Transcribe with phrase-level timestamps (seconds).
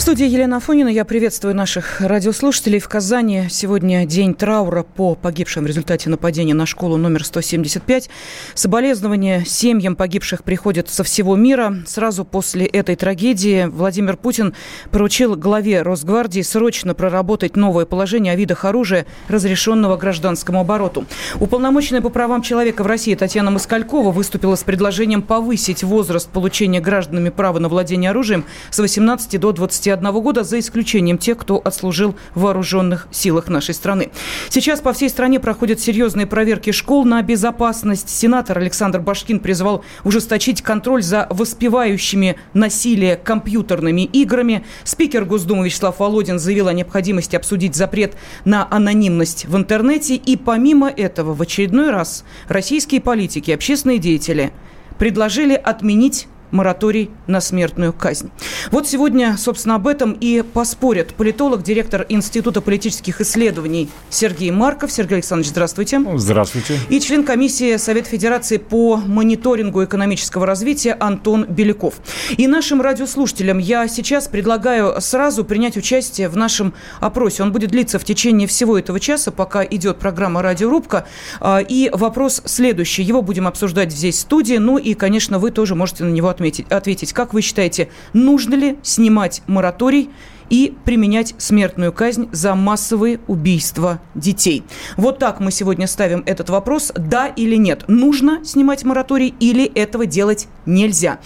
[0.00, 0.90] студии Елена Афонина.
[0.90, 2.78] Я приветствую наших радиослушателей.
[2.78, 8.08] В Казани сегодня день траура по погибшим в результате нападения на школу номер 175.
[8.54, 11.78] Соболезнования семьям погибших приходят со всего мира.
[11.86, 14.54] Сразу после этой трагедии Владимир Путин
[14.92, 21.06] поручил главе Росгвардии срочно проработать новое положение о видах оружия, разрешенного гражданскому обороту.
[21.40, 27.30] Уполномоченная по правам человека в России Татьяна Москалькова выступила с предложением повысить возраст получения гражданами
[27.30, 32.14] права на владение оружием с 18 до 21 21 года, за исключением тех, кто отслужил
[32.34, 34.10] в вооруженных силах нашей страны.
[34.48, 38.10] Сейчас по всей стране проходят серьезные проверки школ на безопасность.
[38.10, 44.64] Сенатор Александр Башкин призвал ужесточить контроль за воспевающими насилие компьютерными играми.
[44.84, 48.14] Спикер Госдумы Вячеслав Володин заявил о необходимости обсудить запрет
[48.44, 50.16] на анонимность в интернете.
[50.16, 54.52] И помимо этого, в очередной раз российские политики, общественные деятели
[54.98, 58.30] предложили отменить мораторий на смертную казнь.
[58.70, 64.92] Вот сегодня, собственно, об этом и поспорят политолог, директор Института политических исследований Сергей Марков.
[64.92, 66.00] Сергей Александрович, здравствуйте.
[66.16, 66.78] Здравствуйте.
[66.88, 71.94] И член комиссии Совета Федерации по мониторингу экономического развития Антон Беляков.
[72.36, 77.42] И нашим радиослушателям я сейчас предлагаю сразу принять участие в нашем опросе.
[77.42, 81.06] Он будет длиться в течение всего этого часа, пока идет программа «Радиорубка».
[81.40, 83.02] А, и вопрос следующий.
[83.02, 84.56] Его будем обсуждать здесь в студии.
[84.56, 87.12] Ну и, конечно, вы тоже можете на него отметить, ответить.
[87.12, 90.10] Как вы считаете, нужно ли снимать мораторий
[90.50, 94.64] и применять смертную казнь за массовые убийства детей.
[94.96, 96.92] Вот так мы сегодня ставим этот вопрос.
[96.96, 97.84] Да или нет?
[97.88, 101.18] Нужно снимать мораторий или этого делать нельзя?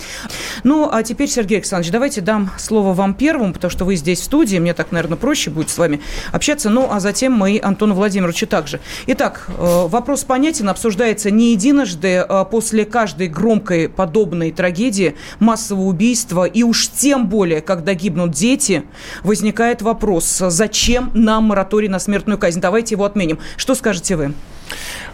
[0.65, 4.25] Ну, а теперь, Сергей Александрович, давайте дам слово вам первому, потому что вы здесь в
[4.25, 6.00] студии, мне так, наверное, проще будет с вами
[6.32, 6.71] общаться.
[6.71, 8.81] Ну, а затем мы Антону Владимировичу также.
[9.06, 12.19] Итак, э, вопрос понятен, обсуждается не единожды.
[12.19, 18.84] А после каждой громкой подобной трагедии, массового убийства, и уж тем более, когда гибнут дети,
[19.23, 22.61] возникает вопрос, зачем нам мораторий на смертную казнь?
[22.61, 23.39] Давайте его отменим.
[23.56, 24.34] Что скажете вы?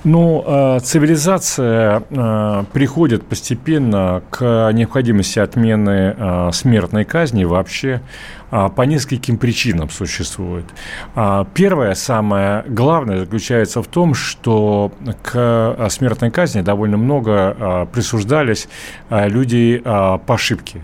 [0.04, 8.02] Ну, э, цивилизация э, приходит постепенно к необходимости отмены э, смертной казни вообще
[8.50, 10.64] по нескольким причинам существует.
[11.52, 14.90] Первое, самое главное, заключается в том, что
[15.22, 18.70] к смертной казни довольно много присуждались
[19.10, 20.80] люди по ошибке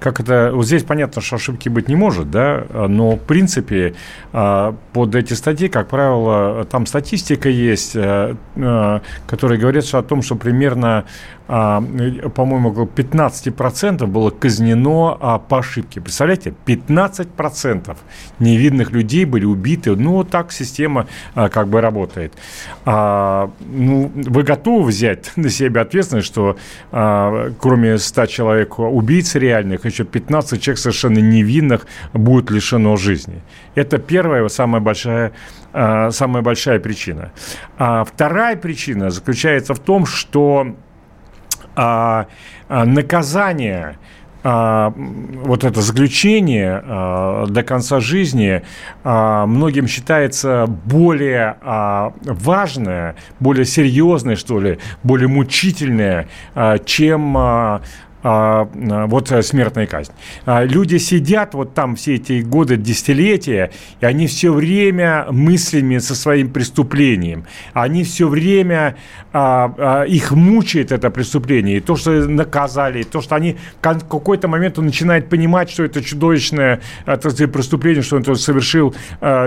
[0.00, 0.50] как это...
[0.52, 3.94] Вот здесь понятно, что ошибки быть не может, да, но, в принципе,
[4.32, 10.22] а, под эти статьи, как правило, там статистика есть, э, э, которая говорит о том,
[10.22, 11.04] что примерно
[11.48, 15.98] по-моему, около 15% было казнено а, по ошибке.
[15.98, 17.96] Представляете, 15%
[18.38, 19.96] невидных людей были убиты.
[19.96, 22.34] Ну, вот так система а, как бы работает.
[22.84, 26.56] Ну, вы готовы взять на себя ответственность, что
[26.90, 33.40] кроме 100 человек убийц реальных, еще 15 человек совершенно невинных будут лишено жизни.
[33.74, 35.32] Это первая, самая большая,
[35.72, 37.32] самая большая причина.
[37.78, 40.87] А вторая причина заключается в том, что а, а,
[42.68, 43.96] наказание
[44.44, 48.62] а, вот это заключение а, до конца жизни
[49.02, 57.36] а, многим считается более а, важное, более серьезное, что ли, более мучительное, а, чем
[58.22, 60.12] а, а, вот э, смертная казнь.
[60.44, 63.70] А, люди сидят вот там все эти годы, десятилетия,
[64.00, 67.46] и они все время мыслями со своим преступлением.
[67.74, 68.96] Они все время,
[69.32, 71.76] а, их мучает это преступление.
[71.76, 75.84] И то, что наказали, и то, что они в какой-то момент он начинает понимать, что
[75.84, 78.94] это чудовищное это преступление, что он совершил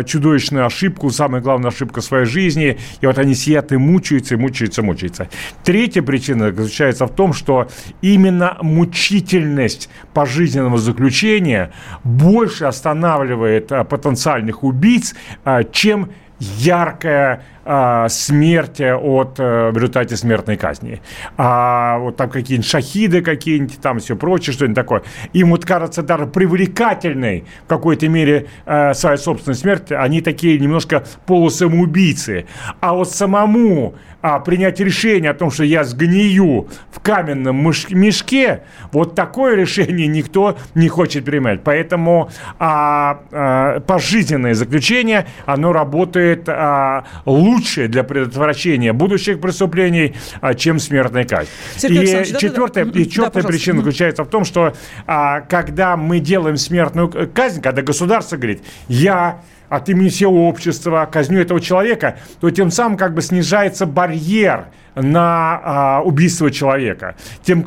[0.06, 2.78] чудовищную ошибку, самая главная ошибка своей жизни.
[3.02, 5.28] И вот они сидят и мучаются, и мучаются, мучаются.
[5.64, 7.68] Третья причина заключается в том, что
[8.02, 11.72] именно мучительность пожизненного заключения
[12.04, 20.58] больше останавливает а, потенциальных убийц, а, чем яркая а, смерть от а, в результате смертной
[20.58, 21.02] казни.
[21.38, 25.04] А вот там какие-нибудь шахиды какие-нибудь, там все прочее, что-нибудь такое.
[25.34, 29.92] Им вот кажется даже привлекательной в какой-то мере а, своя собственная смерть.
[29.92, 32.46] Они такие немножко полусамоубийцы.
[32.80, 37.58] А вот самому а, принять решение о том, что я сгнию в каменном
[37.90, 41.64] мешке, вот такое решение никто не хочет принимать.
[41.64, 42.30] Поэтому
[42.60, 51.26] а, а, пожизненное заключение, оно работает а, лучше для предотвращения будущих преступлений, а, чем смертная
[51.26, 51.50] казнь.
[51.78, 53.00] Сергей и четвертая, да, да.
[53.00, 54.74] и четвертая да, причина заключается в том, что
[55.08, 61.42] а, когда мы делаем смертную казнь, когда государство говорит, я от имени всего общества казню
[61.42, 64.66] этого человека, то тем самым как бы снижается барьер–
[64.96, 67.16] на а, убийство человека.
[67.44, 67.66] Тем,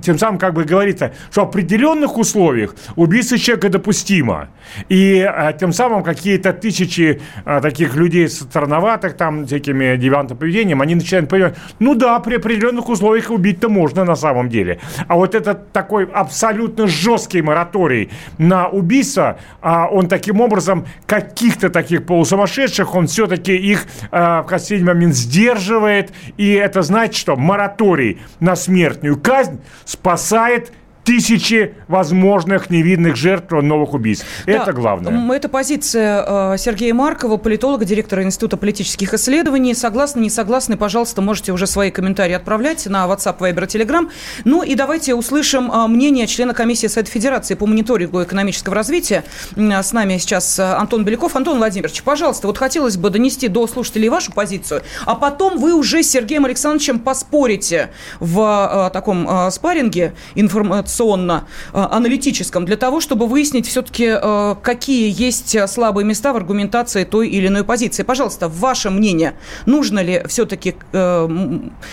[0.00, 4.48] тем самым как бы говорится, что в определенных условиях убийство человека допустимо.
[4.88, 10.94] И а, тем самым какие-то тысячи а, таких людей странноватых, там, всякими девиантным поведением, они
[10.94, 14.78] начинают понимать, ну да, при определенных условиях убить-то можно на самом деле.
[15.08, 22.06] А вот этот такой абсолютно жесткий мораторий на убийство, а, он таким образом каких-то таких
[22.06, 28.56] полусумасшедших, он все-таки их а, в последний момент сдерживает и это значит, что мораторий на
[28.56, 30.72] смертную казнь спасает
[31.04, 34.24] тысячи возможных невидных жертв новых убийств.
[34.46, 35.34] Да, это главное.
[35.34, 39.74] Это позиция э, Сергея Маркова, политолога, директора Института политических исследований.
[39.74, 44.08] Согласны, не согласны, пожалуйста, можете уже свои комментарии отправлять на WhatsApp, Viber, Telegram.
[44.44, 49.24] Ну и давайте услышим э, мнение члена комиссии Совета Федерации по мониторингу экономического развития.
[49.56, 51.34] С нами сейчас э, Антон Беляков.
[51.34, 56.02] Антон Владимирович, пожалуйста, вот хотелось бы донести до слушателей вашу позицию, а потом вы уже
[56.02, 57.90] с Сергеем Александровичем поспорите
[58.20, 66.32] в таком спарринге информационном информационно-аналитическом, для того, чтобы выяснить все-таки, э, какие есть слабые места
[66.32, 68.02] в аргументации той или иной позиции.
[68.02, 69.34] Пожалуйста, ваше мнение,
[69.66, 71.28] нужно ли все-таки э,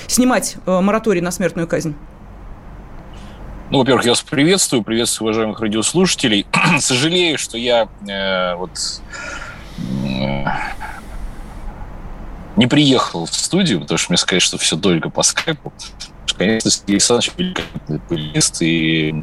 [0.08, 1.96] снимать э, мораторий на смертную казнь?
[3.72, 6.48] Ну, во-первых, я вас приветствую, приветствую уважаемых радиослушателей.
[6.80, 8.72] Сожалею, что я э, вот
[10.04, 10.46] э,
[12.56, 15.72] не приехал в студию, потому что мне сказали, что все только по скайпу
[16.40, 19.14] конечно, Сергей Александрович великолепный пылист и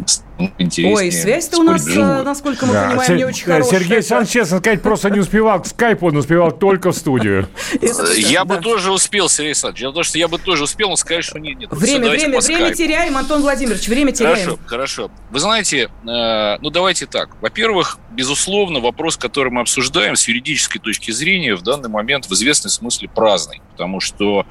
[0.59, 0.95] интереснее.
[0.95, 2.23] Ой, связь-то у нас, вживую.
[2.23, 2.89] насколько мы да.
[2.89, 3.81] понимаем, Сер- не очень хорошая.
[3.81, 7.49] Сергей Александрович, честно сказать, просто не успевал к скайпу, он успевал только в студию.
[8.17, 9.81] Я бы тоже успел, Сергей Александрович.
[9.81, 11.59] Дело в том, что я бы тоже успел, но сказать, что нет.
[11.59, 14.37] нет время, время, время теряем, Антон Владимирович, время теряем.
[14.37, 15.11] Хорошо, хорошо.
[15.31, 17.31] Вы знаете, э, ну давайте так.
[17.41, 22.71] Во-первых, безусловно, вопрос, который мы обсуждаем с юридической точки зрения, в данный момент в известном
[22.71, 23.61] смысле праздный.
[23.73, 24.47] Потому что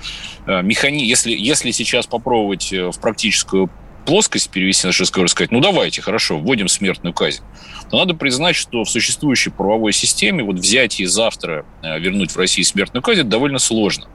[0.46, 1.06] э, механи...
[1.06, 3.70] если, если сейчас попробовать э, в практическую
[4.06, 7.42] плоскость перевести на разговор и сказать, ну давайте, хорошо, вводим смертную казнь,
[7.90, 12.38] то надо признать, что в существующей правовой системе вот взять и завтра э, вернуть в
[12.38, 14.08] России смертную казнь довольно сложно.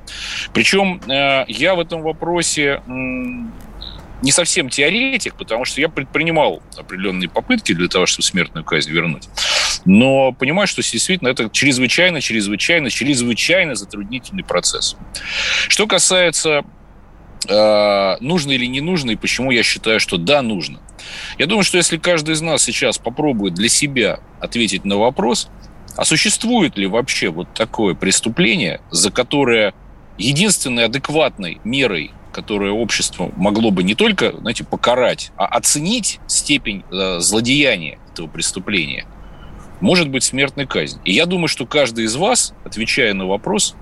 [0.52, 2.82] Причем э, я в этом вопросе
[4.22, 9.28] не совсем теоретик, потому что я предпринимал определенные попытки для того, чтобы смертную казнь вернуть.
[9.84, 14.96] Но понимаю, что действительно это чрезвычайно, чрезвычайно, чрезвычайно затруднительный процесс.
[15.68, 16.64] Что касается
[17.48, 20.80] э, нужно или не нужно, и почему я считаю, что да, нужно.
[21.38, 25.48] Я думаю, что если каждый из нас сейчас попробует для себя ответить на вопрос,
[25.96, 29.74] а существует ли вообще вот такое преступление, за которое
[30.18, 37.18] единственной адекватной мерой, которую общество могло бы не только, знаете, покарать, а оценить степень э,
[37.20, 39.06] злодеяния этого преступления,
[39.80, 41.00] может быть смертная казнь.
[41.04, 43.74] И я думаю, что каждый из вас, отвечая на вопрос,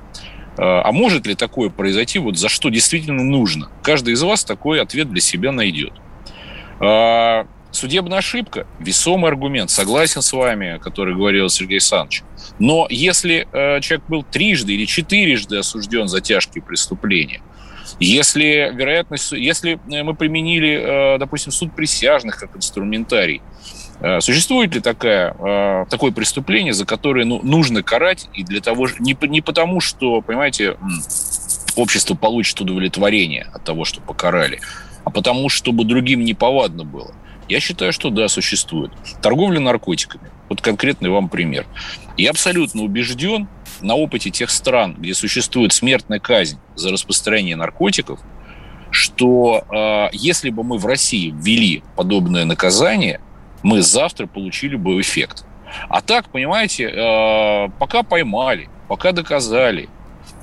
[0.59, 3.71] а, а может ли такое произойти, вот за что действительно нужно?
[3.83, 5.93] Каждый из вас такой ответ для себя найдет.
[6.81, 9.71] А, судебная ошибка– весомый аргумент.
[9.71, 12.23] Согласен с вами, который говорил Сергей Александрович.
[12.59, 17.41] Но если э, человек был трижды или четырежды осужден за тяжкие преступления,
[18.01, 23.78] если вероятность, если мы применили, э, допустим, суд присяжных как инструментарий, Э,
[24.21, 29.17] существует ли такая, э, такое преступление, за которое ну, нужно карать, и для того, не,
[29.29, 30.77] не потому, что, понимаете,
[31.77, 34.61] общество получит удовлетворение от того, что покарали,
[35.05, 37.13] а потому, чтобы другим неповадно было?
[37.49, 38.93] Я считаю, что да, существует.
[39.23, 40.31] Торговля наркотиками.
[40.49, 41.67] Вот конкретный вам пример.
[42.17, 43.49] Я абсолютно убежден
[43.81, 48.21] на опыте тех стран, где существует смертная казнь за распространение наркотиков,
[48.91, 53.21] что э, если бы мы в России ввели подобное наказание,
[53.63, 55.45] мы завтра получили бы эффект.
[55.89, 59.89] А так, понимаете, э, пока поймали, пока доказали,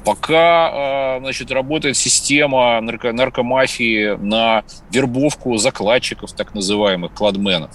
[0.05, 7.71] пока, э, значит, работает система нарко наркомафии на вербовку закладчиков, так называемых кладменов,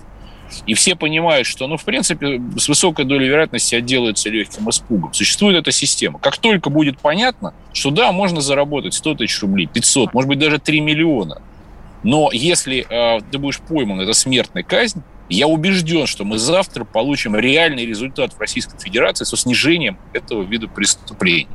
[0.67, 5.13] и все понимают, что, ну, в принципе, с высокой долей вероятности отделаются легким испугом.
[5.13, 6.19] Существует эта система.
[6.19, 10.59] Как только будет понятно, что да, можно заработать 100 тысяч рублей, 500, может быть, даже
[10.59, 11.41] 3 миллиона,
[12.03, 17.37] но если э, ты будешь пойман, это смертная казнь, я убежден, что мы завтра получим
[17.37, 21.49] реальный результат в Российской Федерации со снижением этого вида преступлений.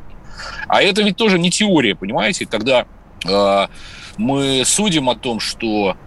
[0.68, 2.86] А это ведь тоже не теория, понимаете, когда
[3.26, 3.68] э,
[4.18, 5.98] мы судим о том, что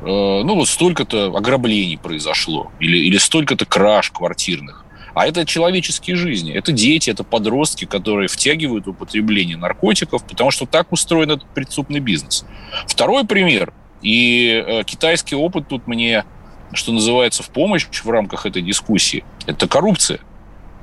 [0.00, 4.84] э, ну вот столько-то ограблений произошло или, или столько-то краж квартирных.
[5.14, 10.92] А это человеческие жизни, это дети, это подростки, которые втягивают употребление наркотиков, потому что так
[10.92, 12.44] устроен этот преступный бизнес.
[12.86, 13.72] Второй пример,
[14.02, 16.24] и э, китайский опыт тут мне,
[16.72, 20.20] что называется, в помощь в рамках этой дискуссии, это коррупция.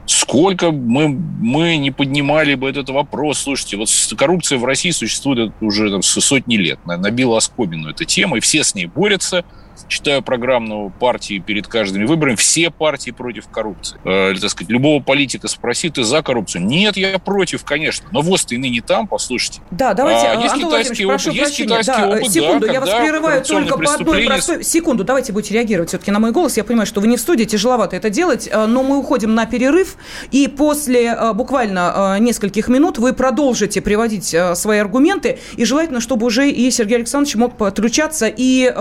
[0.05, 3.39] Сколько мы, мы не поднимали бы этот вопрос.
[3.39, 6.79] Слушайте, вот коррупция в России существует уже там, сотни лет.
[6.85, 9.43] Набила оскомину эта тема, и все с ней борются–
[9.87, 13.99] читаю программную партии перед каждыми выборами, все партии против коррупции.
[14.03, 16.65] Э, или, так сказать, любого политика спроси, ты за коррупцию?
[16.65, 18.07] Нет, я против, конечно.
[18.11, 19.61] Но ВОЗ-то и ныне там, послушайте.
[19.71, 21.69] Да, давайте, а, есть Антон китайский опыт, прошу есть прощения.
[21.69, 24.63] китайский да, опыт, секунду, да, я вас прерываю только по одной простой...
[24.63, 26.57] Секунду, давайте будете реагировать все-таки на мой голос.
[26.57, 29.45] Я понимаю, что вы не в студии, тяжеловато это делать, э, но мы уходим на
[29.45, 29.97] перерыв,
[30.31, 36.49] и после э, буквально нескольких минут вы продолжите приводить свои аргументы, и желательно, чтобы уже
[36.49, 38.73] и Сергей Александрович мог подключаться и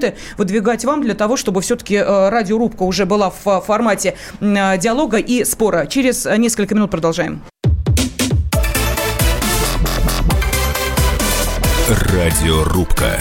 [0.00, 5.18] контраргументы выдвигать вам для того, чтобы все-таки э, радиорубка уже была в формате э, диалога
[5.18, 5.86] и спора.
[5.86, 7.42] Через несколько минут продолжаем.
[11.88, 13.18] Радиорубка.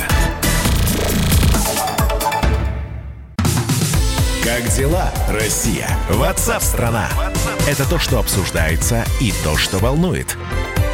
[4.43, 5.87] Как дела, Россия?
[6.09, 7.07] Ватсап-страна!
[7.67, 10.37] Это то, что обсуждается и то, что волнует.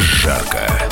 [0.00, 0.91] жарко.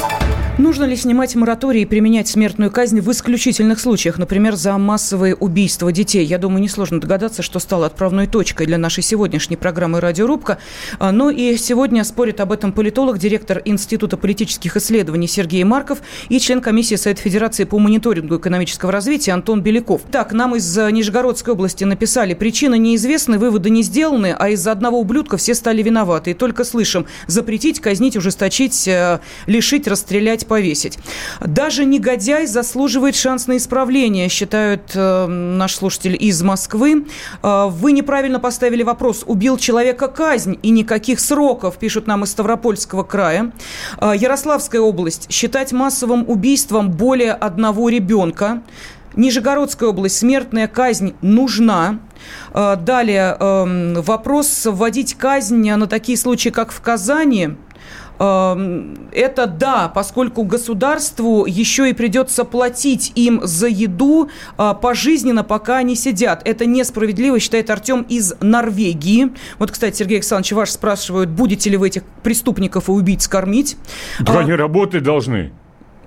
[0.61, 5.91] Нужно ли снимать мораторий и применять смертную казнь в исключительных случаях, например, за массовые убийства
[5.91, 6.23] детей?
[6.23, 10.59] Я думаю, несложно догадаться, что стало отправной точкой для нашей сегодняшней программы «Радиорубка».
[10.99, 16.39] А, но и сегодня спорит об этом политолог, директор Института политических исследований Сергей Марков и
[16.39, 20.03] член комиссии Совета Федерации по мониторингу экономического развития Антон Беляков.
[20.13, 25.39] Так, нам из Нижегородской области написали, причины неизвестны, выводы не сделаны, а из-за одного ублюдка
[25.39, 26.33] все стали виноваты.
[26.33, 30.99] И только слышим, запретить, казнить, ужесточить, э, лишить, расстрелять, повесить.
[31.41, 37.07] Даже негодяй заслуживает шанс на исправление, считают э, наш слушатель из Москвы.
[37.45, 39.23] Э, вы неправильно поставили вопрос.
[39.29, 43.53] Убил человека казнь и никаких сроков, пишут нам из Ставропольского края.
[44.01, 45.31] Э, Ярославская область.
[45.31, 48.65] Считать массовым убийством более одного ребенка.
[49.15, 50.19] Нижегородская область.
[50.19, 52.01] Смертная казнь нужна.
[52.53, 57.51] Э, далее эм, вопрос вводить казнь на такие случаи, как в Казани–
[58.21, 65.95] это да, поскольку государству еще и придется платить им за еду э, пожизненно, пока они
[65.97, 66.43] сидят.
[66.45, 69.31] Это несправедливо, считает Артем из Норвегии.
[69.59, 73.79] Вот, кстати, Сергей Александрович, ваш спрашивают, будете ли вы этих преступников и убийц кормить?
[74.19, 75.53] Да а, они работать должны.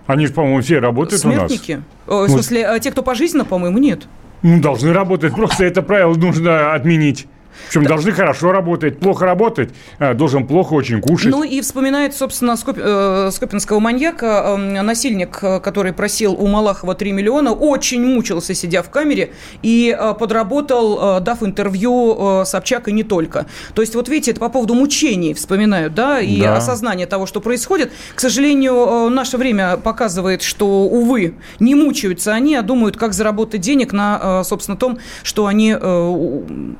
[0.05, 1.81] Они же, по-моему, все работают Смертники?
[2.05, 2.25] у нас.
[2.25, 2.81] Э, в смысле, вот.
[2.81, 4.03] те, кто пожизненно, по-моему, нет.
[4.43, 5.33] Ну, должны работать.
[5.33, 7.25] Просто это правило нужно отменить.
[7.67, 9.69] Причем должны хорошо работать, плохо работать,
[9.99, 11.31] а, должен плохо очень кушать.
[11.31, 12.77] Ну и вспоминает, собственно, Скоп...
[12.79, 18.83] э, скопинского маньяка, э, насильник, э, который просил у Малахова 3 миллиона, очень мучился, сидя
[18.83, 19.31] в камере,
[19.61, 23.45] и э, подработал, э, дав интервью э, Собчак и не только.
[23.73, 26.57] То есть, вот видите, это по поводу мучений вспоминают, да, и да.
[26.57, 27.91] осознание того, что происходит.
[28.15, 33.61] К сожалению, э, наше время показывает, что, увы, не мучаются они, а думают, как заработать
[33.61, 36.73] денег на, э, собственно, том, что они э,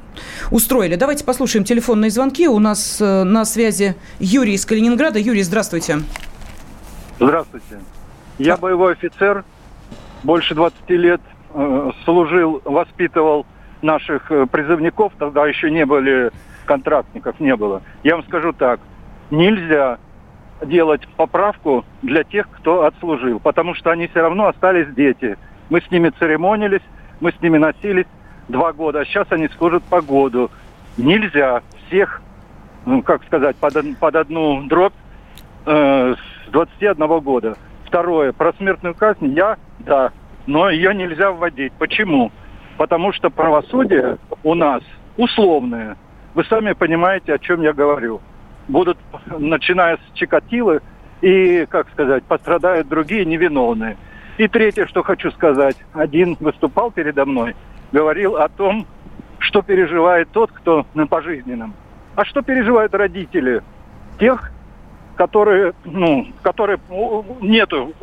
[0.64, 0.96] устроили.
[0.96, 2.48] Давайте послушаем телефонные звонки.
[2.48, 5.20] У нас э, на связи Юрий из Калининграда.
[5.20, 5.98] Юрий, здравствуйте.
[7.20, 7.82] Здравствуйте.
[8.38, 9.44] Я боевой офицер,
[10.24, 11.20] больше 20 лет
[11.54, 13.46] э, служил, воспитывал
[13.82, 16.32] наших э, призывников, тогда еще не были
[16.64, 17.82] контрактников, не было.
[18.06, 18.80] Я вам скажу так,
[19.32, 19.98] нельзя
[20.66, 25.38] делать поправку для тех, кто отслужил, потому что они все равно остались дети.
[25.70, 26.84] Мы с ними церемонились,
[27.20, 28.08] мы с ними носились,
[28.48, 30.50] два года, а сейчас они служат по году.
[30.98, 32.22] Нельзя всех,
[32.86, 34.94] ну, как сказать, под, под одну дробь
[35.66, 37.56] э, с 21 года.
[37.86, 40.12] Второе, про смертную казнь я, да,
[40.46, 41.74] но ее нельзя вводить.
[41.74, 42.32] Почему?
[42.78, 44.84] Потому что правосудие у нас
[45.18, 45.98] условное.
[46.34, 48.22] Вы сами понимаете, о чем я говорю.
[48.68, 48.98] Будут,
[49.38, 50.82] начиная с Чикатилы,
[51.24, 53.98] и, как сказать, пострадают другие невиновные.
[54.38, 55.78] И третье, что хочу сказать.
[55.94, 57.56] Один выступал передо мной,
[57.94, 58.86] говорил о том,
[59.40, 61.74] что переживает тот, кто на пожизненном.
[62.16, 63.62] А что переживают родители
[64.20, 64.52] тех,
[65.16, 66.80] которые, ну, которые
[67.42, 67.94] нету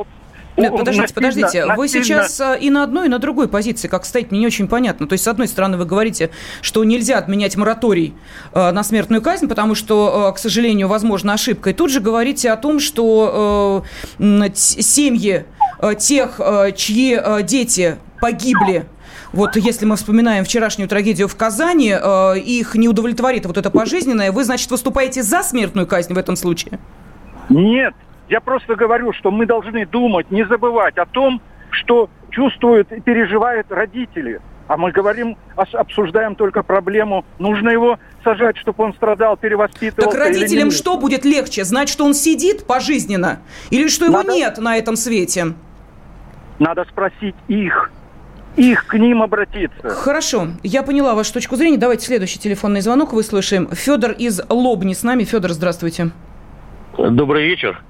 [0.56, 1.66] нет, подождите, подождите.
[1.76, 4.68] Вы сейчас э, и на одной, и на другой позиции, как стоит, мне не очень
[4.68, 5.06] понятно.
[5.06, 6.30] То есть, с одной стороны, вы говорите,
[6.60, 8.14] что нельзя отменять мораторий
[8.52, 11.70] э, на смертную казнь, потому что, э, к сожалению, возможно ошибка.
[11.70, 13.84] И тут же говорите о том, что
[14.18, 15.44] семьи
[15.98, 16.40] тех,
[16.76, 18.86] чьи дети погибли
[19.32, 24.32] вот если мы вспоминаем вчерашнюю трагедию в Казани, э, их не удовлетворит вот это пожизненное,
[24.32, 26.78] вы, значит, выступаете за смертную казнь в этом случае?
[27.48, 27.94] Нет,
[28.28, 33.70] я просто говорю, что мы должны думать, не забывать о том, что чувствуют и переживают
[33.70, 34.40] родители.
[34.66, 40.16] А мы говорим, обсуждаем только проблему, нужно его сажать, чтобы он страдал, перевоспитывался.
[40.16, 41.64] Так родителям что будет легче?
[41.64, 43.40] Знать, что он сидит пожизненно?
[43.70, 44.32] Или что его Надо...
[44.32, 45.54] нет на этом свете?
[46.60, 47.90] Надо спросить их
[48.60, 49.88] их к ним обратиться.
[49.88, 51.78] Хорошо, я поняла вашу точку зрения.
[51.78, 53.68] Давайте следующий телефонный звонок выслушаем.
[53.72, 55.24] Федор из Лобни с нами.
[55.24, 56.10] Федор, здравствуйте.
[56.98, 57.82] Добрый вечер.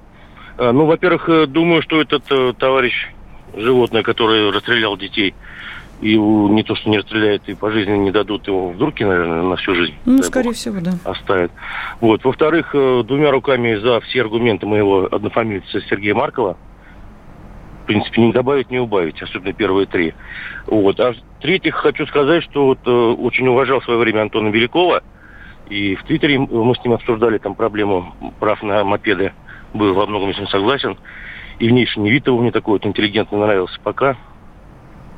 [0.57, 2.93] Э, ну, во-первых, э, думаю, что этот э, товарищ
[3.53, 5.35] животное, который расстрелял детей,
[5.99, 9.43] и не то, что не расстреляет, и по жизни не дадут его в дурки, наверное,
[9.43, 9.93] на всю жизнь.
[10.05, 10.93] Ну, скорее Бог, всего, да.
[11.03, 11.51] Оставят.
[11.99, 12.23] Вот.
[12.23, 16.55] Во-вторых, двумя руками за все аргументы моего однофамильца Сергея Маркова–
[17.91, 20.13] принципе, не добавить, не убавить, особенно первые три.
[20.65, 20.97] Вот.
[21.01, 25.03] А в-третьих, хочу сказать, что вот, э, очень уважал в свое время Антона Великова,
[25.69, 29.33] и в Твиттере мы с ним обсуждали там проблему прав на мопеды.
[29.73, 30.97] Был во многом с ним согласен.
[31.59, 33.79] И внешний вид его мне такой вот интеллигентный нравился.
[33.83, 34.15] Пока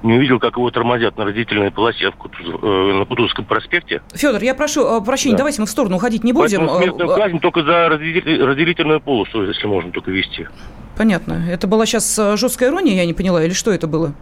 [0.04, 4.02] не увидел, как его тормозят на родительной полосе в Кутуз, э, на Кутузовском проспекте.
[4.14, 5.40] Федор, я прошу э, прощения, да.
[5.40, 6.60] давайте мы в сторону уходить не будем.
[6.60, 10.48] Поэтому смертную э, казнь только за разделительную полосу, если можно только вести.
[10.98, 11.44] Понятно.
[11.50, 14.14] Это была сейчас э, жесткая ирония, я не поняла, или что это было?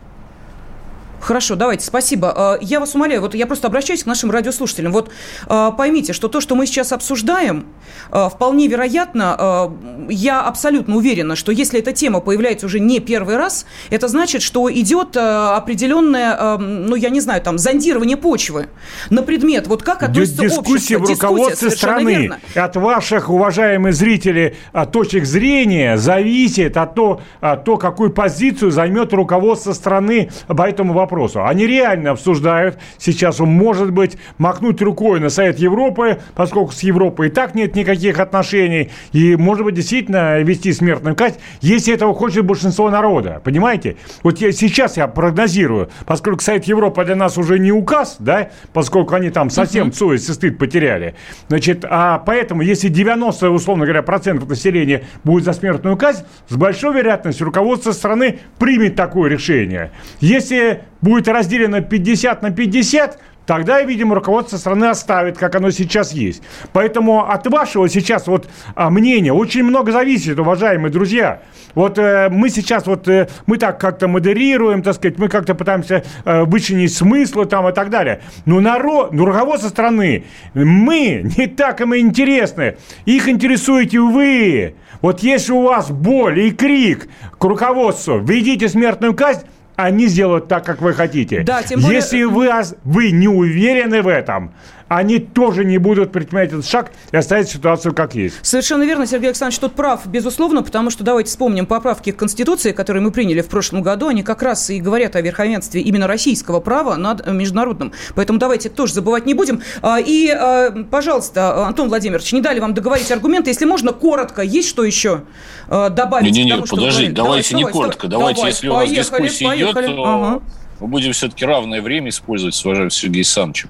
[1.21, 2.33] Хорошо, давайте, спасибо.
[2.35, 4.91] А, я вас умоляю, вот я просто обращаюсь к нашим радиослушателям.
[4.91, 5.11] Вот
[5.47, 7.65] а, поймите, что то, что мы сейчас обсуждаем,
[8.09, 9.71] а, вполне вероятно,
[10.09, 14.71] я абсолютно уверена, что если эта тема появляется уже не первый раз, это значит, что
[14.71, 18.67] идет определенное, ну, я не знаю, там, зондирование почвы
[19.09, 21.27] на предмет, вот как относится Дискуссия общество.
[21.27, 22.15] в руководстве страны.
[22.15, 22.39] Верно.
[22.55, 24.55] От ваших, уважаемые зрители,
[24.91, 31.10] точек зрения зависит от того, от того, какую позицию займет руководство страны по этому вопросу
[31.11, 31.45] вопросу.
[31.45, 37.29] Они реально обсуждают сейчас, может быть, махнуть рукой на Совет Европы, поскольку с Европой и
[37.29, 42.89] так нет никаких отношений, и, может быть, действительно вести смертную казнь, если этого хочет большинство
[42.89, 43.41] народа.
[43.43, 43.97] Понимаете?
[44.23, 49.15] Вот я, сейчас я прогнозирую, поскольку Совет Европы для нас уже не указ, да, поскольку
[49.15, 49.93] они там совсем uh-huh.
[49.93, 51.15] совесть и стыд потеряли.
[51.49, 56.95] Значит, а поэтому, если 90, условно говоря, процентов населения будет за смертную казнь, с большой
[56.95, 59.91] вероятностью руководство страны примет такое решение.
[60.19, 66.41] Если будет разделено 50 на 50, тогда, видимо, руководство страны оставит, как оно сейчас есть.
[66.73, 71.41] Поэтому от вашего сейчас вот а, мнения очень много зависит, уважаемые друзья.
[71.73, 76.03] Вот э, мы сейчас вот, э, мы так как-то модерируем, так сказать, мы как-то пытаемся
[76.25, 78.21] э, вычленить смыслы там и так далее.
[78.45, 82.77] Но народ, ну, руководство страны, мы не так им интересны.
[83.05, 84.75] Их интересуете вы.
[85.01, 89.41] Вот если у вас боль и крик к руководству, введите смертную казнь,
[89.83, 91.43] они сделают так, как вы хотите.
[91.43, 91.97] Да, тем более...
[91.97, 92.49] Если вы,
[92.83, 94.53] вы не уверены в этом,
[94.91, 98.35] они тоже не будут предпринимать этот шаг и оставить ситуацию как есть.
[98.41, 103.01] Совершенно верно, Сергей Александрович тут прав, безусловно, потому что давайте вспомним поправки к Конституции, которые
[103.01, 106.97] мы приняли в прошлом году, они как раз и говорят о верховенстве именно российского права
[106.97, 107.93] над международным.
[108.15, 109.61] Поэтому давайте тоже забывать не будем.
[109.81, 114.67] А, и, а, пожалуйста, Антон Владимирович, не дали вам договорить аргументы, если можно, коротко, есть
[114.67, 115.21] что еще
[115.69, 116.33] а, добавить?
[116.33, 119.85] Не, не, не, подождите, давайте, давайте не коротко, давайте, давайте, если у вас дискуссия поехали,
[119.85, 120.41] идет, то ага.
[120.81, 123.69] мы будем все-таки равное время использовать с уважаемым Сергеем Александровичем.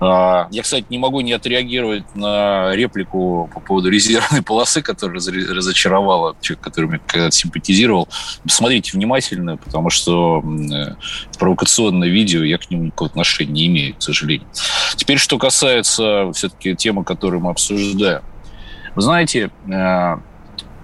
[0.00, 6.36] А, я, кстати, не могу не отреагировать на реплику по поводу резервной полосы, которая разочаровала
[6.40, 8.08] человека, который мне когда-то симпатизировал.
[8.42, 10.94] Посмотрите внимательно, потому что э,
[11.38, 14.48] провокационное видео я к нему никакого отношения не имею, к сожалению.
[14.96, 18.22] Теперь, что касается все-таки темы, которую мы обсуждаем.
[18.96, 20.16] Вы знаете, э,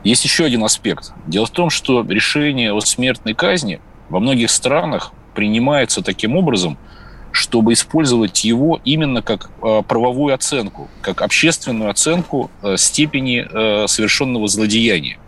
[0.04, 1.12] есть еще один аспект.
[1.26, 6.78] Дело в том, что решение о смертной казни во многих странах принимается таким образом–
[7.32, 14.48] чтобы использовать его именно как э, правовую оценку, как общественную оценку э, степени э, совершенного
[14.48, 15.18] злодеяния.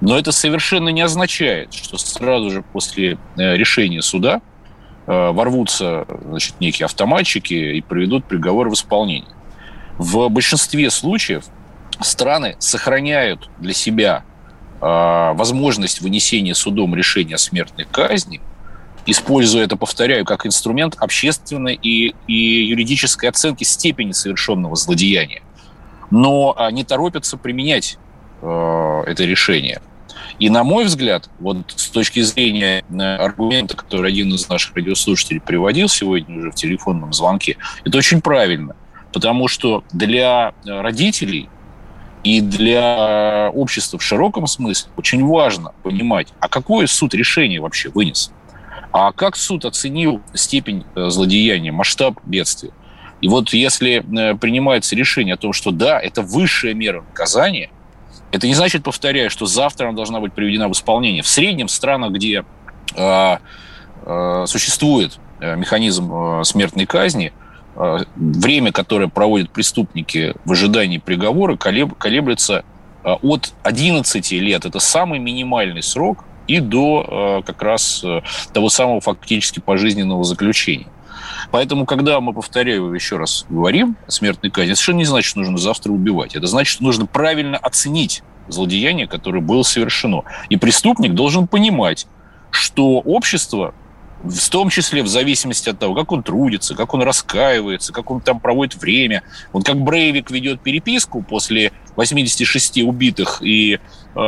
[0.00, 4.40] Но это совершенно не означает, что сразу же после решения суда
[5.06, 9.34] ворвутся значит, некие автоматчики и приведут приговор в исполнение.
[9.98, 11.44] В большинстве случаев
[12.00, 14.24] страны сохраняют для себя
[14.80, 18.40] возможность вынесения судом решения о смертной казни,
[19.10, 25.42] используя это, повторяю, как инструмент общественной и, и юридической оценки степени совершенного злодеяния.
[26.10, 27.98] Но не торопятся применять
[28.42, 29.80] э, это решение.
[30.38, 35.40] И, на мой взгляд, вот с точки зрения э, аргумента, который один из наших радиослушателей
[35.40, 38.74] приводил сегодня уже в телефонном звонке, это очень правильно.
[39.12, 41.48] Потому что для родителей
[42.22, 48.32] и для общества в широком смысле очень важно понимать, а какое суд решение вообще вынес.
[48.92, 52.72] А как суд оценил степень э, злодеяния, масштаб бедствия?
[53.20, 57.70] И вот если э, принимается решение о том, что да, это высшая мера наказания,
[58.32, 61.22] это не значит, повторяю, что завтра она должна быть приведена в исполнение.
[61.22, 62.44] В среднем в странах, где
[62.96, 63.36] э,
[64.06, 67.32] э, существует механизм смертной казни,
[67.76, 72.64] э, время, которое проводят преступники в ожидании приговора, колеб, колеблется
[73.04, 74.64] э, от 11 лет.
[74.64, 80.88] Это самый минимальный срок и до э, как раз э, того самого фактически пожизненного заключения.
[81.52, 85.58] Поэтому, когда мы, повторяю еще раз, говорим о смертной казни, совершенно не значит, что нужно
[85.58, 86.34] завтра убивать.
[86.34, 90.22] Это значит, что нужно правильно оценить злодеяние, которое было совершено.
[90.48, 92.08] И преступник должен понимать,
[92.50, 93.74] что общество
[94.22, 98.20] в том числе в зависимости от того, как он трудится, как он раскаивается, как он
[98.20, 99.22] там проводит время.
[99.52, 103.78] Вот как Брейвик ведет переписку после 86 убитых и
[104.14, 104.18] э,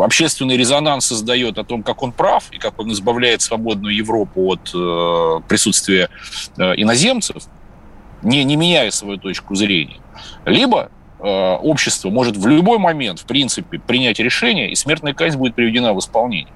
[0.00, 4.70] общественный резонанс создает о том, как он прав и как он избавляет свободную Европу от
[4.72, 6.08] э, присутствия
[6.56, 7.44] э, иноземцев,
[8.22, 10.00] не, не меняя свою точку зрения.
[10.44, 15.56] Либо э, общество может в любой момент, в принципе, принять решение, и смертная казнь будет
[15.56, 16.52] приведена в исполнение.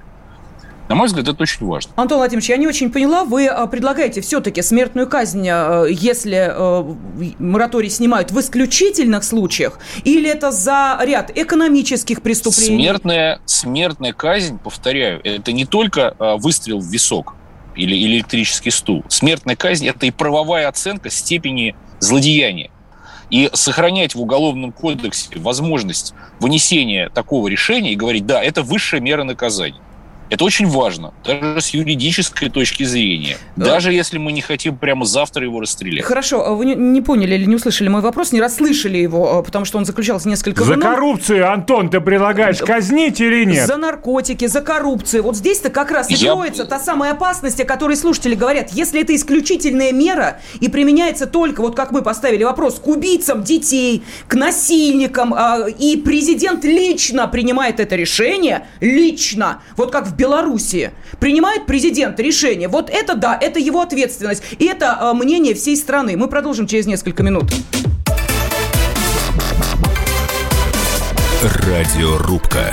[0.88, 1.92] На мой взгляд, это очень важно.
[1.96, 6.96] Антон Владимирович, я не очень поняла, вы а, предлагаете все-таки смертную казнь, а, если а,
[7.38, 12.82] мораторий снимают в исключительных случаях, или это за ряд экономических преступлений?
[12.82, 17.34] Смертная, смертная казнь, повторяю, это не только выстрел в висок
[17.74, 19.04] или электрический стул.
[19.08, 22.70] Смертная казнь– это и правовая оценка степени злодеяния.
[23.30, 29.24] И сохранять в Уголовном кодексе возможность вынесения такого решения и говорить, да, это высшая мера
[29.24, 29.80] наказания.
[30.32, 33.36] Это очень важно, даже с юридической точки зрения.
[33.54, 33.66] Да.
[33.66, 36.06] Даже если мы не хотим прямо завтра его расстрелять.
[36.06, 39.66] Хорошо, а вы не, поняли или не услышали мой вопрос, не расслышали его, а, потому
[39.66, 40.64] что он заключался несколько...
[40.64, 43.66] За коррупцию, Антон, ты предлагаешь казнить или нет?
[43.66, 45.22] За наркотики, за коррупцию.
[45.22, 46.32] Вот здесь-то как раз и Я...
[46.32, 48.70] кроется та самая опасность, о которой слушатели говорят.
[48.70, 54.02] Если это исключительная мера и применяется только, вот как мы поставили вопрос, к убийцам детей,
[54.28, 60.92] к насильникам, а, и президент лично принимает это решение, лично, вот как в Белоруссии.
[61.18, 62.68] Принимает президент решение.
[62.68, 64.44] Вот это да, это его ответственность.
[64.56, 66.16] И это э, мнение всей страны.
[66.16, 67.52] Мы продолжим через несколько минут.
[71.42, 72.72] Радиорубка.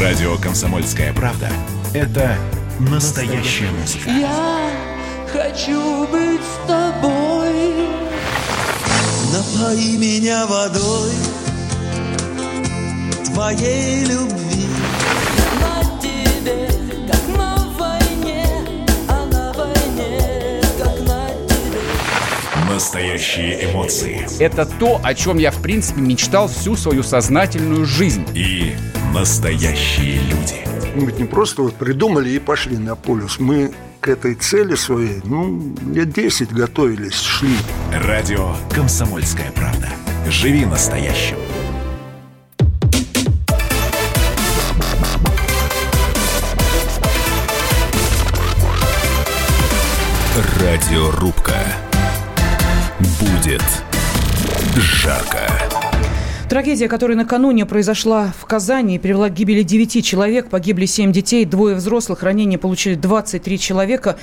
[0.00, 1.48] Радио «Комсомольская правда»—
[1.94, 2.36] это
[2.78, 4.08] настоящая музыка.
[4.08, 4.70] Я
[5.32, 7.88] хочу быть с тобой.
[9.32, 11.10] Напои меня водой
[13.32, 14.66] твоей любви.
[15.60, 16.68] На тебе,
[17.10, 18.46] как на войне,
[19.08, 22.72] а на войне, как на тебе.
[22.72, 24.26] Настоящие эмоции.
[24.38, 28.26] Это то, о чем я, в принципе, мечтал всю свою сознательную жизнь.
[28.34, 28.74] И
[29.14, 30.56] настоящие люди.
[30.94, 33.38] Мы ведь не просто вот придумали и пошли на полюс.
[33.38, 37.56] Мы к этой цели своей, ну, лет 10 готовились, шли.
[37.92, 39.88] Радио «Комсомольская правда».
[40.28, 41.36] Живи настоящим.
[50.40, 51.54] Радиорубка.
[52.98, 53.62] Будет
[54.74, 55.50] жарко.
[56.48, 60.48] Трагедия, которая накануне произошла в Казани, привела к гибели 9 человек.
[60.48, 62.22] Погибли 7 детей, двое взрослых.
[62.22, 64.16] Ранения получили 23 человека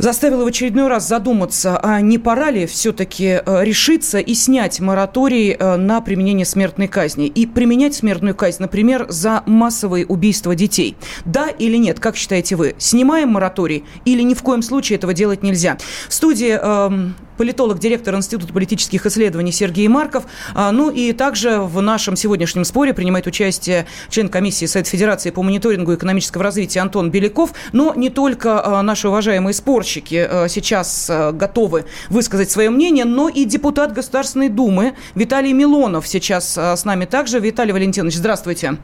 [0.00, 5.52] заставила в очередной раз задуматься, а не пора ли все-таки э, решиться и снять мораторий
[5.52, 10.96] э, на применение смертной казни и применять смертную казнь, например, за массовые убийства детей.
[11.24, 12.74] Да или нет, как считаете вы?
[12.78, 15.76] Снимаем мораторий или ни в коем случае этого делать нельзя?
[16.08, 17.10] В студии э,
[17.40, 20.24] политолог, директор Института политических исследований Сергей Марков.
[20.54, 25.42] А, ну и также в нашем сегодняшнем споре принимает участие член комиссии Совета Федерации по
[25.42, 27.54] мониторингу экономического развития Антон Беляков.
[27.72, 33.46] Но не только а, наши уважаемые спорщики а, сейчас готовы высказать свое мнение, но и
[33.46, 37.40] депутат Государственной Думы Виталий Милонов сейчас с нами также.
[37.40, 38.76] Виталий Валентинович, здравствуйте.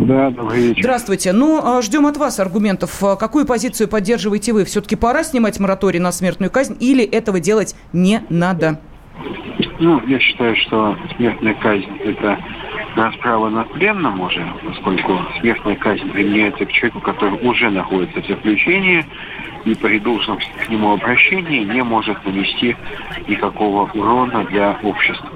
[0.00, 0.82] Да, добрый вечер.
[0.82, 1.32] Здравствуйте.
[1.32, 3.02] Ну, а, ждем от вас аргументов.
[3.02, 4.64] А, Какую позицию поддерживаете вы?
[4.64, 8.80] Все-таки пора снимать мораторий на смертную казнь или этого делать не надо?
[9.80, 12.38] Ну, я считаю, что смертная казнь– это
[12.96, 19.04] расправа над пленным уже, поскольку смертная казнь применяется к человеку, который уже находится в заключении
[19.64, 22.76] и при должном к нему обращении не может нанести
[23.26, 25.30] никакого урона для общества.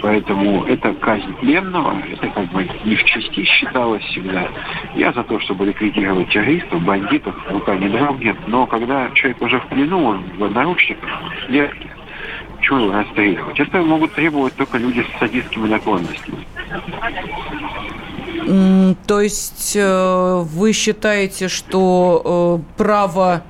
[0.00, 4.48] Поэтому это казнь пленного, это как бы не в части считалось всегда.
[4.94, 8.36] Я за то, чтобы ликвидировать террористов, бандитов, рука не дрогнет.
[8.46, 11.08] Но когда человек уже в плену, он в наручниках,
[11.48, 11.90] легких,
[12.60, 13.58] чего его расстреливать?
[13.60, 16.46] Это могут требовать только люди с садистскими наклонностями.
[19.06, 23.42] То есть э, вы считаете, что э, право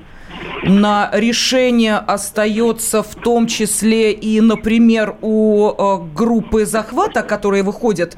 [0.63, 8.17] на решение остается в том числе и, например, у э, группы захвата, которые выходят,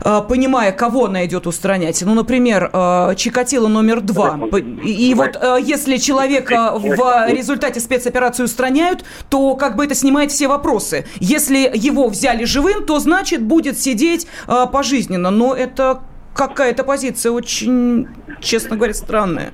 [0.00, 2.02] э, понимая, кого она идет устранять.
[2.02, 4.38] Ну, например, э, Чикатило номер два.
[4.84, 11.06] И вот если человека в результате спецоперации устраняют, то как бы это снимает все вопросы.
[11.20, 15.30] Если его взяли живым, то значит будет сидеть пожизненно.
[15.30, 16.02] Но это
[16.34, 18.08] какая-то позиция очень,
[18.40, 19.52] честно говоря, странная.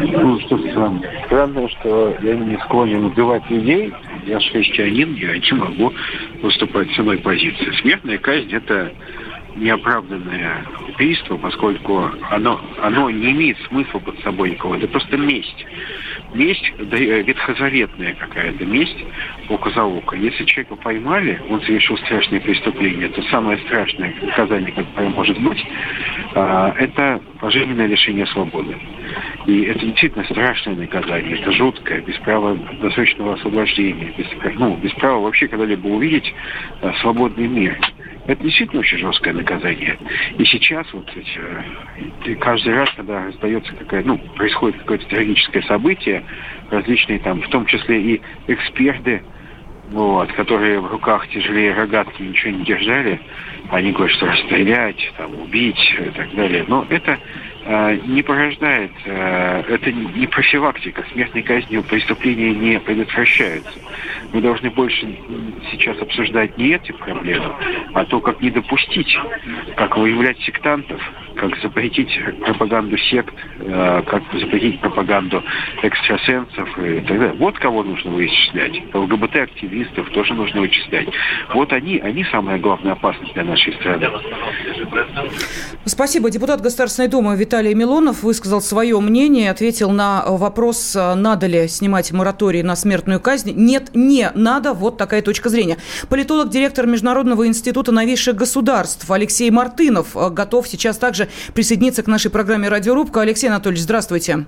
[0.00, 1.02] Ну, что странно?
[1.26, 3.92] Странно, что я не склонен убивать людей.
[4.26, 5.92] Я же христианин, я не могу
[6.42, 7.80] выступать с иной позиции.
[7.80, 8.92] Смертная казнь– это
[9.58, 14.76] неоправданное убийство, поскольку оно, оно не имеет смысла под собой никого.
[14.76, 15.66] Это просто месть.
[16.34, 19.04] Месть да, э, ветхозаветная какая-то, месть
[19.48, 20.16] око за око.
[20.16, 25.64] Если человека поймали, он совершил страшное преступление, то самое страшное наказание, которое может быть,
[26.34, 28.76] а, это пожизненное лишение свободы.
[29.46, 35.20] И это действительно страшное наказание, это жуткое, без права досрочного освобождения, без, ну, без права
[35.20, 36.34] вообще когда-либо увидеть
[36.82, 37.78] а, свободный мир.
[38.28, 39.98] Это действительно очень жесткое наказание.
[40.36, 46.22] И сейчас вот э, каждый раз, когда раздается какая, ну, происходит какое-то трагическое событие,
[46.70, 49.22] различные там, в том числе и эксперты,
[49.92, 53.18] вот, которые в руках тяжелее рогатки ничего не держали,
[53.70, 56.66] они говорят, что расстрелять, там, убить и так далее.
[56.68, 57.18] Но это
[57.68, 61.04] не порождает, э, это не профилактика.
[61.12, 63.78] Смертной казнью преступления не предотвращаются.
[64.32, 65.06] Мы должны больше
[65.70, 67.52] сейчас обсуждать не эти проблемы,
[67.92, 69.14] а то, как не допустить,
[69.76, 70.98] как выявлять сектантов,
[71.36, 72.08] как запретить
[72.40, 75.42] пропаганду сект, э, как запретить пропаганду
[75.82, 77.36] экстрасенсов и так далее.
[77.38, 78.82] Вот кого нужно вычислять.
[78.94, 81.08] ЛГБТ-активистов тоже нужно вычислять.
[81.52, 84.08] Вот они, они самая главная опасность для нашей страны.
[85.84, 86.30] Спасибо.
[86.30, 92.62] Депутат Государственной Думы Виталий Милонов высказал свое мнение, ответил на вопрос, надо ли снимать мораторий
[92.62, 93.52] на смертную казнь.
[93.54, 94.72] Нет, не надо.
[94.72, 95.78] Вот такая точка зрения.
[96.08, 102.30] Политолог, директор Международного института новейших государств Алексей Мартынов э, готов сейчас также присоединиться к нашей
[102.30, 103.20] программе «Радиорубка».
[103.20, 104.46] Алексей Анатольевич, здравствуйте.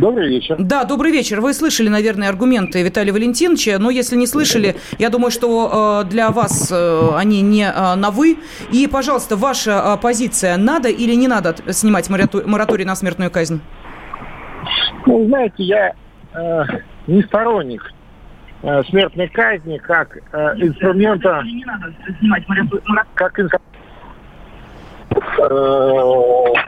[0.00, 0.56] Добрый вечер.
[0.58, 1.40] Да, добрый вечер.
[1.40, 6.30] Вы слышали, наверное, аргументы Виталия Валентиновича, но если не слышали, я думаю, что э, для
[6.30, 8.36] вас э, они не э, на «вы».
[8.70, 13.60] И, пожалуйста, ваша позиция, надо или не надо снимать мораторий, на смертную казнь?
[15.06, 15.92] Ну, знаете, я
[16.34, 16.64] э,
[17.06, 17.90] не сторонник
[18.62, 21.42] э, смертной казни как э, инструмента,
[23.14, 23.60] как инструмента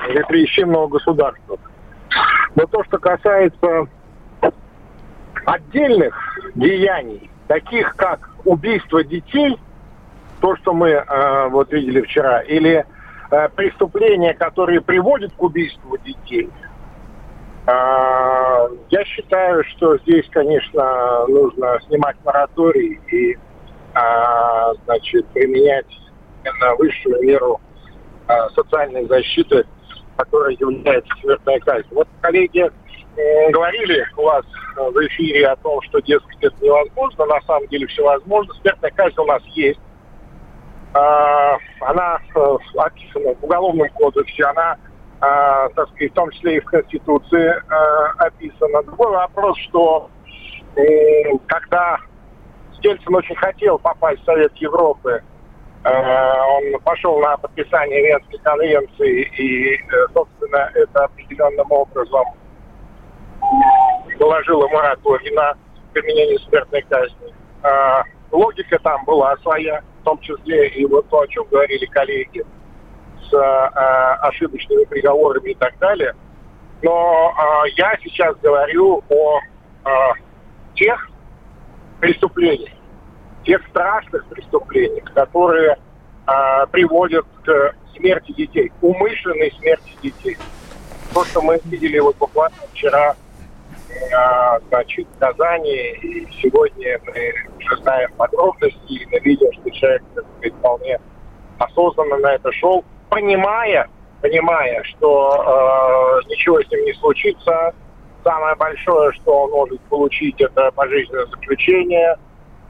[0.08, 1.58] репрессивного государства.
[2.54, 3.86] Но то, что касается
[5.44, 6.14] отдельных
[6.54, 9.58] деяний, таких как убийство детей,
[10.40, 12.84] то, что мы э, вот видели вчера, или
[13.30, 16.50] э, преступления, которые приводят к убийству детей,
[17.66, 23.38] э, я считаю, что здесь, конечно, нужно снимать мораторий и, э,
[24.84, 25.86] значит, применять
[26.60, 27.60] на высшую меру
[28.28, 29.66] э, социальной защиты,
[30.18, 31.86] которая является смертная казнь.
[31.92, 34.44] Вот коллеги м, говорили у вас
[34.76, 37.24] э, в эфире о том, что, дескать, это невозможно.
[37.26, 38.52] На самом деле все возможно.
[38.60, 39.80] Смертная казнь у нас есть.
[40.94, 44.76] А, Она э, описана в Уголовном кодексе, она,
[45.20, 48.82] а, так сказать, в том числе и в Конституции э, описана.
[48.82, 50.10] Другой вопрос, что
[51.48, 51.98] когда
[52.82, 55.37] Ельцин очень хотел попасть в Совет Европы, э,
[55.84, 62.24] он пошел на подписание Венской конвенции, и, э, собственно, это определенным образом
[64.18, 65.54] наложило мораторий на
[65.92, 67.32] применение смертной казни.
[67.62, 72.44] А, Логика там была своя, в том числе и вот то, о чем говорили коллеги,
[73.30, 76.14] с ошибочными приговорами и так далее.
[76.82, 77.32] Но
[77.76, 79.40] я сейчас говорю о
[80.74, 81.10] тех
[82.00, 82.77] преступлениях,
[83.48, 85.78] тех страшных преступлениях, которые
[86.26, 90.36] а, приводят к смерти детей, умышленной смерти детей.
[91.14, 93.16] То, что мы видели вот буквально вчера
[94.14, 100.02] а, значит, в Казани, и сегодня мы уже знаем подробности, и мы видим, что человек
[100.12, 101.00] сказать, вполне
[101.58, 103.88] осознанно на это шел, понимая,
[104.20, 107.74] понимая, что э, ничего с ним не случится.
[108.22, 112.16] Самое большое, что он может получить, это пожизненное заключение.